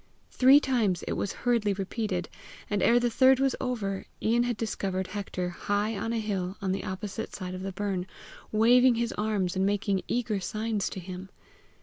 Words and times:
Three 0.31 0.59
times 0.59 1.03
it 1.03 1.13
was 1.13 1.31
hurriedly 1.45 1.73
repeated, 1.73 2.27
and 2.71 2.81
ere 2.81 2.99
the 2.99 3.07
third 3.11 3.39
was 3.39 3.55
over, 3.61 4.07
Ian 4.19 4.41
had 4.45 4.57
discovered 4.57 5.05
Hector 5.05 5.49
high 5.49 5.95
on 5.95 6.11
a 6.11 6.17
hill 6.17 6.57
on 6.59 6.71
the 6.71 6.83
opposite 6.83 7.35
side 7.35 7.53
of 7.53 7.61
the 7.61 7.71
burn, 7.71 8.07
waving 8.51 8.95
his 8.95 9.11
arms, 9.13 9.55
and 9.55 9.63
making 9.63 10.01
eager 10.07 10.39
signs 10.39 10.89
to 10.89 10.99
him. 10.99 11.29